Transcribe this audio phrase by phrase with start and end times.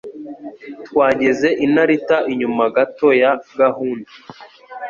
[0.87, 4.09] Twageze i Narita inyuma gato ya gahunda.